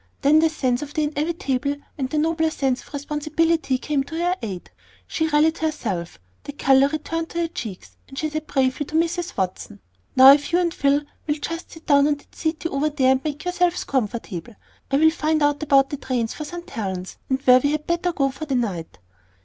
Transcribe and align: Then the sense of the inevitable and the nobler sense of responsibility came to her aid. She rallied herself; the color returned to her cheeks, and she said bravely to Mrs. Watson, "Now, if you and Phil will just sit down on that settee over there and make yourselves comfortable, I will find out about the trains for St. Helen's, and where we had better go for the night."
Then 0.23 0.39
the 0.39 0.49
sense 0.49 0.81
of 0.81 0.95
the 0.95 1.03
inevitable 1.03 1.75
and 1.95 2.09
the 2.09 2.17
nobler 2.17 2.49
sense 2.49 2.81
of 2.81 2.91
responsibility 2.91 3.77
came 3.77 4.03
to 4.05 4.17
her 4.17 4.35
aid. 4.41 4.71
She 5.05 5.27
rallied 5.27 5.59
herself; 5.59 6.17
the 6.43 6.53
color 6.53 6.87
returned 6.87 7.29
to 7.29 7.41
her 7.41 7.47
cheeks, 7.47 7.97
and 8.07 8.17
she 8.17 8.27
said 8.27 8.47
bravely 8.47 8.83
to 8.87 8.95
Mrs. 8.95 9.37
Watson, 9.37 9.79
"Now, 10.15 10.31
if 10.33 10.51
you 10.51 10.57
and 10.57 10.73
Phil 10.73 11.03
will 11.27 11.35
just 11.35 11.69
sit 11.73 11.85
down 11.85 12.07
on 12.07 12.15
that 12.15 12.35
settee 12.35 12.67
over 12.69 12.89
there 12.89 13.11
and 13.11 13.23
make 13.23 13.45
yourselves 13.45 13.83
comfortable, 13.83 14.55
I 14.89 14.95
will 14.97 15.11
find 15.11 15.43
out 15.43 15.61
about 15.61 15.91
the 15.91 15.97
trains 15.97 16.33
for 16.33 16.45
St. 16.45 16.67
Helen's, 16.71 17.17
and 17.29 17.39
where 17.43 17.59
we 17.59 17.69
had 17.73 17.85
better 17.85 18.11
go 18.11 18.31
for 18.31 18.45
the 18.47 18.55
night." 18.55 18.97